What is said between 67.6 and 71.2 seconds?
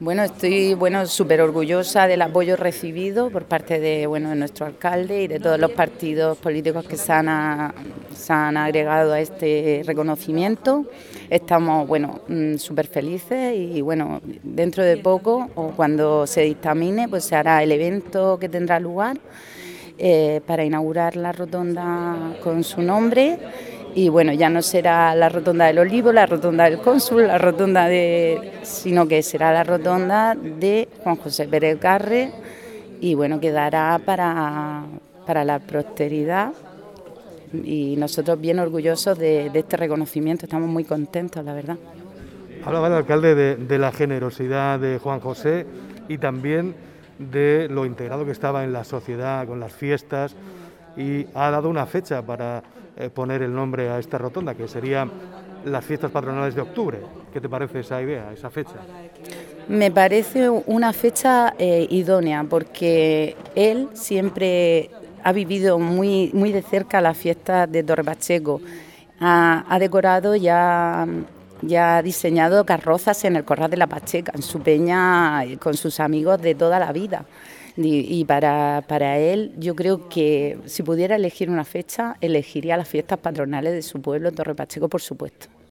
de Torre Pacheco. Ha, ha decorado ya